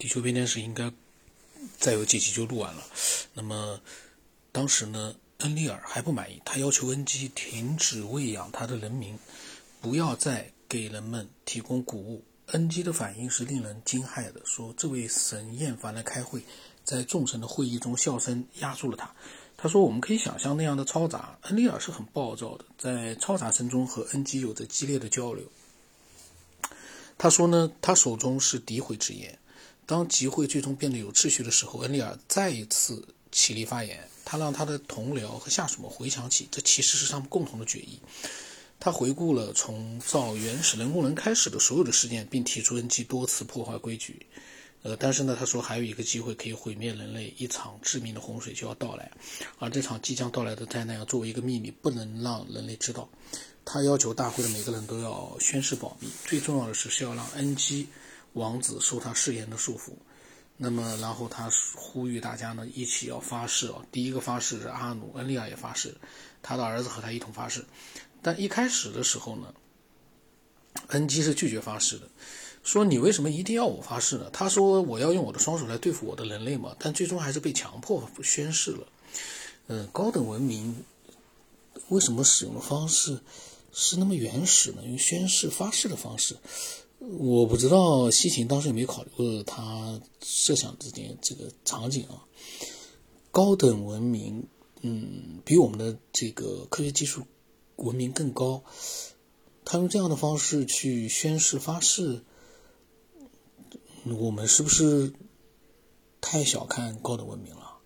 [0.00, 0.90] 地球变天使应该
[1.78, 2.82] 再有几集就录完了。
[3.34, 3.78] 那么
[4.50, 9.18] 当时呢，恩利尔还不满意，他要求恩基停止喂养他的人民，
[9.82, 12.24] 不要再给人们提供谷物。
[12.46, 16.42] 恩基的反应是令人惊骇的，说这位神厌烦了开会，
[16.82, 19.14] 在众神的会议中，笑声压住了他。
[19.58, 21.38] 他说：“我们可以想象那样的嘈杂。
[21.42, 25.44] 恩利尔是很暴躁的，在嘈杂声中和恩基有着激烈的交流。”
[27.18, 29.38] 他说呢，他手中是诋毁之言。
[29.90, 34.08] 当集会最终变得有秩序的时候，恩利尔再一次起立发言。
[34.24, 37.98] 他让他的同僚和下属们回想起，这其实是他们共同的决议。
[38.78, 44.24] 他回顾了从造原始人工人开始的所有的事件，并提出恩基多次破坏规矩。
[44.82, 49.10] 呃，但是呢，他说还有一个机会可以毁灭人类，一场致命的洪水就要到来，
[49.58, 53.08] 而这场即将到来的灾难要作为一个秘密，不能让人类知道。
[53.64, 57.88] 他要求大会的每个人都要宣誓保密，最重要的是是要让恩基
[58.34, 59.92] 王子受他誓言的束缚。
[60.56, 63.82] 那么，然后他呼吁大家呢一起要发誓哦。
[63.90, 65.94] 第一个发誓是阿努，恩利亚也发誓，
[66.42, 67.64] 他的儿子和他一同发誓。
[68.20, 69.54] 但一开始的时候呢，
[70.88, 72.06] 恩基是拒绝发誓的。
[72.62, 74.28] 说你为什么一定要我发誓呢？
[74.34, 78.86] 他说我要用我的双手来对付我的人类嘛，但最终还是被强迫宣誓了。
[79.68, 80.84] 嗯，高等文明
[81.88, 83.18] 为什么使用的方式
[83.72, 84.82] 是那么原始呢？
[84.84, 86.36] 用宣誓发誓的方式，
[87.00, 92.26] 我不知道西芹当时有没有考虑过他设想这点这个场景啊。
[93.30, 94.46] 高等文明，
[94.82, 97.22] 嗯，比我们的这个科学技术
[97.76, 98.62] 文明更高，
[99.64, 102.22] 他用这样的方式去宣誓发誓。
[104.04, 105.12] 我们是不是
[106.20, 107.78] 太小看高等文明了？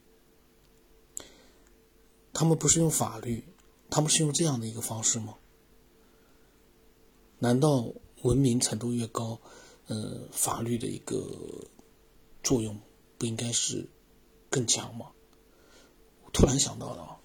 [2.32, 3.44] 他们不是用法律，
[3.90, 5.36] 他们是用这样的一个方式吗？
[7.38, 7.92] 难道
[8.24, 9.38] 文明程度越高，
[9.86, 11.24] 呃，法律的一个
[12.42, 12.78] 作用
[13.18, 13.86] 不应该是
[14.50, 15.06] 更强吗？
[16.24, 17.16] 我突然想到了。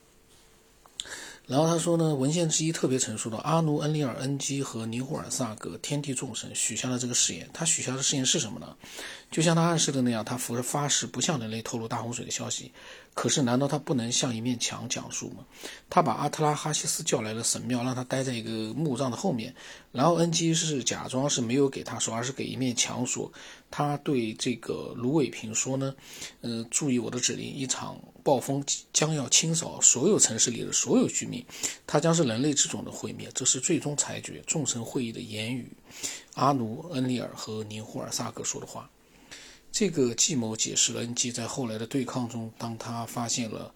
[1.48, 7.50] 然后他说呢，文献之一特别陈述到，阿努、恩利尔、恩基和尼霍尔萨格天地众神许下了这个誓言。
[7.52, 8.78] 他许下的誓言是什么呢？
[9.32, 12.72] 就像他暗示的那样，他服发誓不向人类透露大洪水的消息。
[13.20, 15.44] 可是，难道他不能像一面墙讲述吗？
[15.90, 19.54] 他把阿特拉哈西斯叫来了神庙，让他待在一个墓葬的后面。
[19.92, 23.30] 然后，恩基是假装是没有给他说，而是给一面墙说。
[23.70, 25.94] 他对这个卢伟平说呢
[26.40, 28.64] ：“呃，注意我的指令，一场暴风
[28.94, 31.46] 将要清扫所有城市里的所有居民，
[31.86, 33.30] 它将是人类之种的毁灭。
[33.36, 34.42] 这是最终裁决。
[34.48, 35.70] 众神会议的言语，
[36.36, 38.90] 阿努、恩利尔和宁霍尔萨格说的话。”
[39.72, 43.74] 这个计谋解释了恩基在后来的对抗中，当他发现了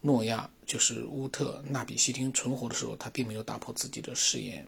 [0.00, 4.66] 诺亚就是乌特纳比西丁存活的时候，他并没有打破自己的誓言。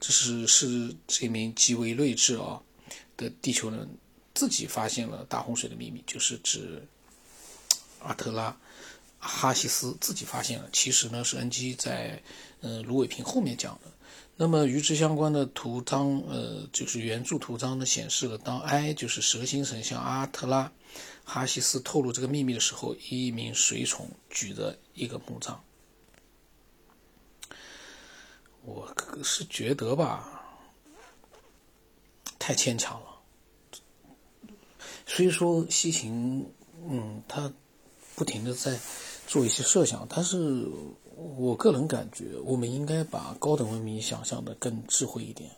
[0.00, 2.60] 这是是这名极为睿智啊
[3.16, 3.88] 的地球人
[4.34, 6.82] 自己发现了大洪水的秘密，就是指
[8.00, 8.56] 阿特拉
[9.18, 10.68] 哈西斯自己发现了。
[10.72, 12.20] 其实呢，是恩基在
[12.62, 13.90] 呃芦苇瓶后面讲的。
[14.42, 20.72] 那么与之相关的图章，呃，就是原著图章呢，显示了当埃就是蛇形神像阿特拉
[21.24, 25.62] 哈西斯透露这个秘密的时候，一名随从举着一个墓葬。
[28.62, 28.90] 我
[29.22, 30.42] 是觉得吧，
[32.38, 33.06] 太牵强了。
[35.04, 36.50] 虽说西芹，
[36.88, 37.52] 嗯，他
[38.14, 38.80] 不停的在
[39.26, 40.66] 做一些设想，但是。
[41.36, 45.50] 我个人感觉，我们应该把高等文明想象的更智慧一点，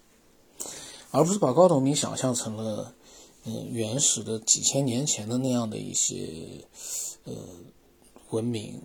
[1.13, 2.95] 而不是把高等文明想象成了，
[3.45, 6.67] 嗯，原始的几千年前的那样的一些，
[7.25, 7.35] 呃，
[8.31, 8.83] 文明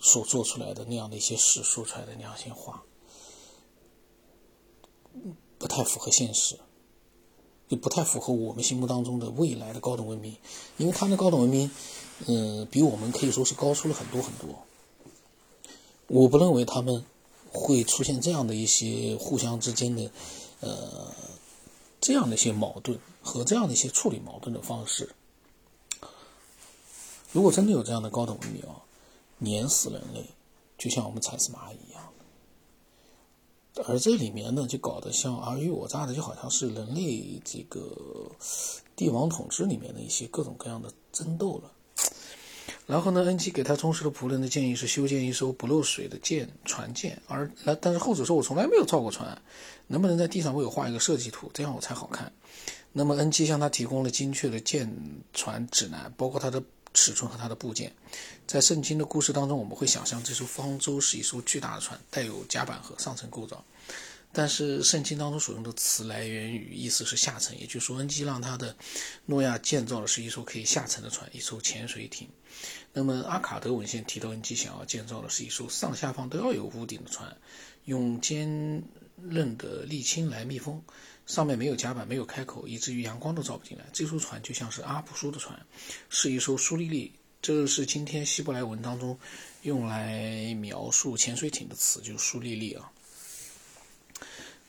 [0.00, 2.82] 所做出来的那样的一些事说出来的那样一些话，
[5.56, 6.58] 不太符合现实，
[7.68, 10.36] 就不太符合我们心目当中的未来的高等文明，
[10.78, 11.70] 因为他的高等文明，
[12.26, 14.64] 嗯，比我们可以说是高出了很多很多。
[16.12, 17.04] 我不认为他们
[17.52, 20.10] 会出现这样的一些互相之间的，
[20.58, 21.06] 呃，
[22.00, 25.14] 这样的一些矛盾和这样的一些处理矛盾的方式。
[27.30, 28.82] 如果真的有这样的高等文明啊，
[29.38, 30.26] 碾死人类，
[30.76, 32.02] 就像我们踩死蚂蚁一样。
[33.86, 37.88] 而这里面呢，就搞得像尔虞我诈的，就好像是人类这个
[38.96, 41.70] 帝王统治里面的一些各种各样的争斗了。
[42.90, 49.40] 然后呢，恩基给他忠实的仆人的建议是修建一艘不漏水的舰船舰，而那但是后者说我从来没有造过船，
[49.86, 52.32] 能不能在地上为我画一个设计图，这样我才好看。
[52.92, 54.92] 那么恩基向他提供了精确的舰
[55.32, 56.60] 船指南，包括它的
[56.92, 57.94] 尺寸和它的部件。
[58.44, 63.64] 在圣经的故事当中，我们会想象这艘方舟是一艘巨大的船，带有甲板和上层构造。
[64.32, 68.74] 但是圣经当中所用的词来源于意思是下沉，也就是说，恩基让他的
[69.26, 72.28] 诺亚建造的是一艘可以下沉的船，一艘潜水艇。
[72.92, 77.36] 那么阿卡德文献提到，恩基想要建造的是一艘上下方都要有屋顶的船，
[77.84, 78.48] 用坚
[79.28, 80.82] 韧的沥青来密封，
[81.26, 83.84] 上面没有甲板，没有开口，以至于阳光都照不进来。
[83.92, 85.64] 这艘船就像是阿普苏的船，
[86.08, 89.16] 是一艘苏利利，这是今天希伯来文当中
[89.62, 92.90] 用来描述潜水艇的词，就是苏利利啊。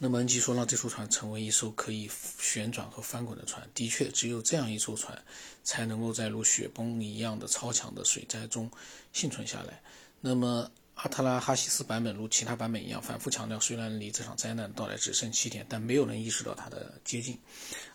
[0.03, 2.09] 那么恩基说让这艘船成为一艘可以
[2.39, 5.15] 旋转和翻滚的船，的确，只有这样一艘船，
[5.63, 8.67] 才能够在如雪崩一样的超强的水灾中
[9.13, 9.79] 幸存下来。
[10.19, 17.37] 那么阿特拉哈西斯版本如其他版本一样，反复强调，虽然离这场灾难到来只剩七天，但没有人意识到它的接近。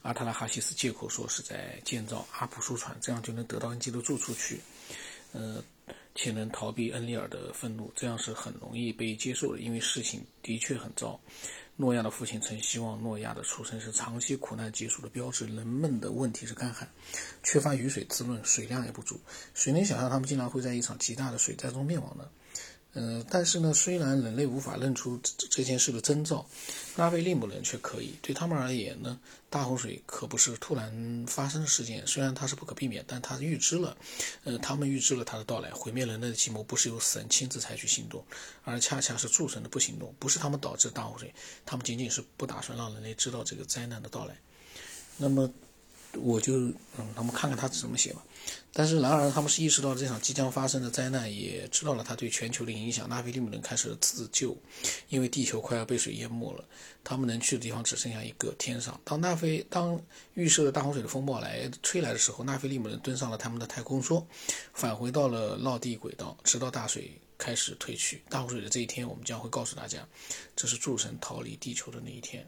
[0.02, 4.60] 阿特拉哈西斯借口说是在建造阿普苏船，这样就能得到恩基的住处去，
[5.32, 5.60] 呃，
[6.14, 11.20] 且能逃避恩利尔的愤怒，这样是很容易被接受的，因为事情的确很糟。
[11.78, 15.46] 诺亚的父亲曾希望诺亚的出生是长期苦难结束的标志。
[15.46, 16.88] 人们的问题是干旱，
[17.42, 19.20] 缺乏雨水滋润，水量也不足。
[19.52, 22.24] 谁能想象他们竟然会在一场极大的水灾中灭亡呢？
[22.98, 26.46] 呃，但是呢，虽然人类无法认出这这件事的征兆，
[26.96, 28.14] 拉菲利姆人却可以。
[28.22, 29.20] 对他们而言呢，
[29.50, 33.94] 大洪水可不是突然发生的事件，虽然它是不可避免，但它预知了，
[34.44, 35.70] 呃，他们预知了它的到来。
[35.72, 38.24] 毁灭人类的计谋不是由神亲自采取行动，
[38.64, 40.14] 而恰恰是诸神的不行动。
[40.18, 41.34] 不是他们导致大洪水，
[41.66, 44.34] 他们仅仅是不打算让人类知道这个灾难的到来。
[45.18, 45.52] 那么。
[46.16, 46.54] 我就
[46.98, 48.22] 嗯，他们看看他怎么写吧。
[48.72, 53.08] 但是，然而，他们是意识到了这场即将发生的灾难，也知道了它对全球的影响。
[53.08, 54.54] 拉菲利姆人开始自救，
[55.08, 56.62] 因为地球快要被水淹没了，
[57.02, 59.00] 他们能去的地方只剩下一个天上。
[59.02, 59.98] 当纳菲当
[60.34, 64.22] 预设的大洪水的风暴来吹来的时候，纳菲利姆人登上了他们的太空梭，
[64.74, 68.22] 返回到了落地轨道，直到大水开始退去。
[68.28, 70.06] 大洪水的这一天，我们将会告诉大家，
[70.54, 72.46] 这是诸神逃离地球的那一天。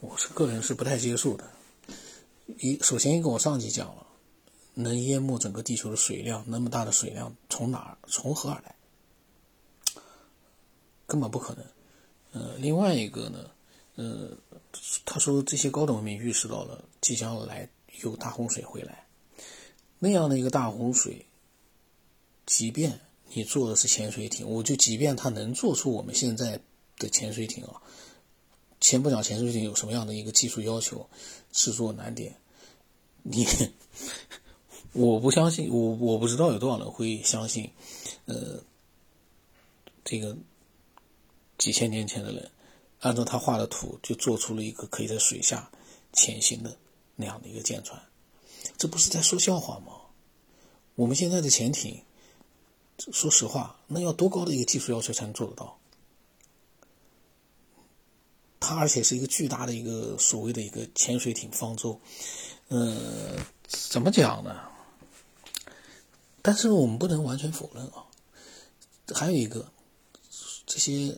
[0.00, 1.44] 我是个人是不太接受的。
[2.58, 4.06] 一首先一个，我上集讲了，
[4.74, 8.74] 能淹没整个地球的水量，那么大的水量从哪儿从何而来？
[11.06, 11.64] 根本不可能。
[12.32, 13.50] 呃，另外一个呢，
[13.96, 14.30] 呃，
[15.04, 17.68] 他说这些高等文明预示到了即将要来
[18.02, 19.06] 有大洪水会来，
[19.98, 21.26] 那样的一个大洪水，
[22.46, 22.98] 即便
[23.34, 26.60] 你做的是潜水艇，我就即便它能做出我们现在
[26.98, 27.82] 的潜水艇啊。
[28.80, 31.08] 先不讲潜水艇有什么样的一个技术要求，
[31.52, 32.34] 制作难点，
[33.22, 33.46] 你，
[34.92, 37.70] 我不相信，我我不知道有多少人会相信，
[38.26, 38.62] 呃，
[40.04, 40.36] 这个
[41.58, 42.50] 几千年前的人
[43.00, 45.70] 按照他画的图就做出了一个可以在水下
[46.12, 46.76] 潜行的
[47.16, 48.00] 那样的一个舰船，
[48.76, 49.92] 这不是在说笑话吗？
[50.94, 52.02] 我们现在的潜艇，
[53.12, 55.78] 说实话，那要多高的一个技术要求才能做得到？
[58.60, 62.00] 它而且是一个巨大的一个所谓的一个潜水艇方舟，
[62.68, 63.36] 呃，
[63.66, 64.60] 怎么讲呢？
[66.40, 68.04] 但是我们不能完全否认啊。
[69.14, 69.70] 还有一个，
[70.66, 71.16] 这些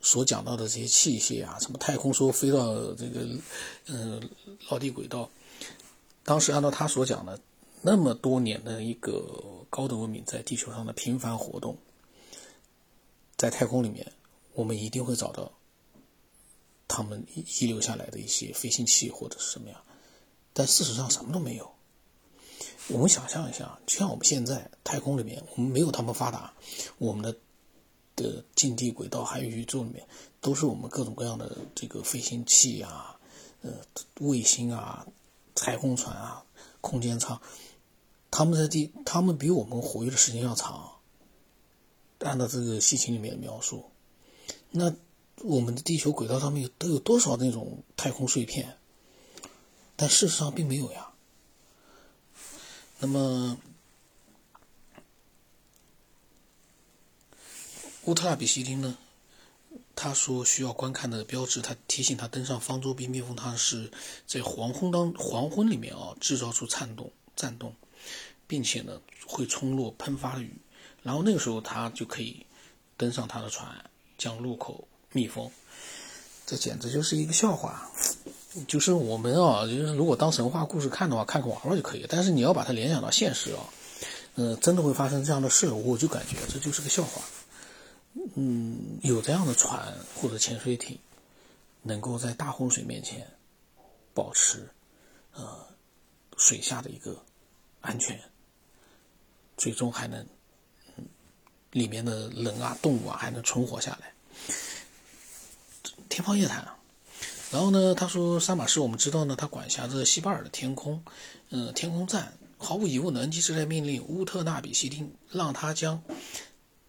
[0.00, 3.26] 所讲到的这些器械啊，什么太空梭飞到这个
[3.86, 4.20] 呃
[4.68, 5.30] 落地轨道，
[6.24, 7.40] 当时按照他所讲的，
[7.82, 11.78] 那么多年的一个高等文明在地球上的频繁活动，
[13.36, 14.12] 在太空里面，
[14.52, 15.52] 我们一定会找到。
[16.90, 19.78] 他们遗留下来的一些飞行器或者是什么样，
[20.58, 21.70] 但事实上什么都没有。
[22.88, 26.52] 我们想象一下，就像我们现在太空里面，我们没有他们发达，
[26.98, 27.36] 我们的
[28.16, 30.04] 的近地轨道还有宇宙里面，
[30.40, 33.16] 都是我们各种各样的这个飞行器啊，
[33.62, 33.70] 呃，
[34.18, 35.06] 卫星啊，
[35.54, 36.42] 太空船啊，
[36.80, 37.40] 空间舱，
[38.28, 40.90] 他们在地，他们比我们活跃的时间要长。
[42.18, 43.84] 按照这个戏情里面的描述，
[44.72, 44.92] 那。
[45.44, 48.76] 我们的地球轨道上面有都有多少那种太空碎片？
[50.00, 51.08] 但事实上并没有呀。
[53.00, 53.58] 那么，
[58.04, 58.96] 乌特拉比西丁呢？
[59.96, 63.90] 他说需要观看的标志，他提醒他登上方舟并密封，他是
[64.24, 67.74] 在黄昏当黄昏里面啊，制造出颤动颤动，
[68.46, 70.56] 并且呢会冲落喷发的雨，
[71.02, 72.46] 然后那个时候他就可以
[72.96, 74.86] 登上他的船，将入口。
[75.12, 75.50] 密封，
[76.44, 77.90] 这简直就是一个笑话。
[78.66, 82.06] 就是我们啊，就是如果当神话故事看的话，看个玩玩就可以。
[82.08, 83.62] 但是你要把它联想到现实啊，
[84.34, 87.22] 嗯，真的会发生这样的事，我就感觉这就是个笑话。
[88.34, 90.98] 嗯，有这样的船或者潜水艇，
[91.82, 93.26] 能够在大洪水面前
[94.14, 94.68] 保持
[95.34, 95.66] 呃
[96.36, 97.16] 水下的一个
[97.80, 98.20] 安全，
[99.56, 100.26] 最终还能
[100.96, 101.04] 嗯
[101.72, 104.12] 里面的人啊、动物啊还能存活下来。
[106.08, 106.77] 天方夜谭啊。
[107.50, 111.02] 然后呢，他说杀马士我们知道呢，他管辖着西巴尔的天空，
[111.50, 112.32] 嗯，天空站。
[112.58, 116.02] 毫无疑问的，恩基时代命令乌特纳比西丁让他将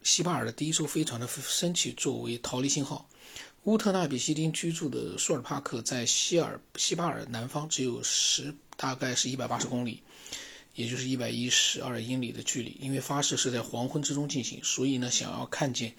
[0.02, 3.08] 西巴尔的第一艘飞船的升起作为逃离信号。
[3.66, 10.02] 乌特纳比西丁居住的舒尔帕克在希尔西巴尔南方，只有十，大概是一百八十公里，
[10.74, 12.76] 也就是一百一十二英里的距离。
[12.82, 15.94] 因为发射是在黄昏之中进行，所以呢，想要看见，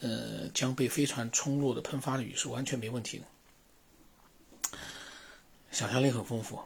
[0.00, 3.24] 呃，将被飞船冲落的喷发的雨是完全没问题的。
[5.72, 6.60] 想象力很丰富。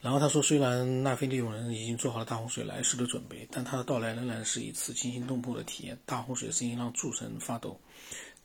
[0.00, 5.98] 然后他说，虽然纳菲利用人已经做好了大洪水来时的准备，但他的到来仍然是一次惊心动魄的体验。
[6.06, 7.76] 大洪水的声音让诸神发抖。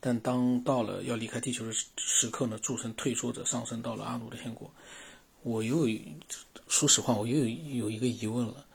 [0.00, 2.58] 但当到了要离开地球的时刻呢？
[2.60, 4.68] 诸神退缩着上升到了阿努的天国。
[5.42, 5.86] 我又
[6.66, 8.66] 说实话，我又有有一个疑问了：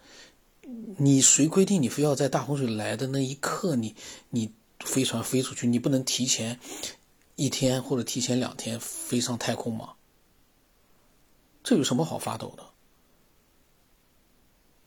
[0.97, 3.93] 你谁规定你非要在大洪水来的那一刻，你
[4.29, 6.57] 你飞船飞出去，你不能提前
[7.35, 9.89] 一天或者提前两天飞上太空吗？
[11.69, 12.63] 这有什么好发抖的？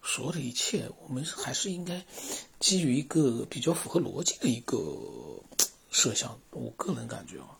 [0.02, 2.04] 所有的一切，我们还是应该
[2.58, 4.76] 基于一个比较符合逻辑的一个。
[5.92, 7.56] 设想，我个人感觉啊。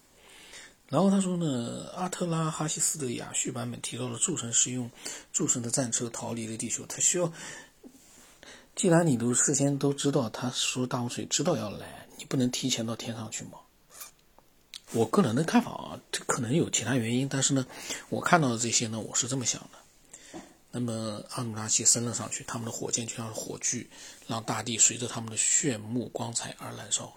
[0.88, 4.90] 然后他说呢，阿特拉哈西斯的雅叙版本提到了诸神是用
[5.32, 6.84] 诸神的战车逃离了地球。
[6.86, 7.32] 他需要，
[8.74, 13.60] 既然你都事先都知道，他说大洪水知道要来，你不能提前到天上去吗？
[14.94, 17.66] 我个人的看法啊，这可能有其他原因，但是呢，
[18.10, 20.40] 我看到的这些呢，我是这么想的。
[20.70, 23.86] 那么阿努拉西升了上去，他们的火箭就像是火炬，
[24.26, 27.14] 让大地随着他们的炫目光彩而燃烧。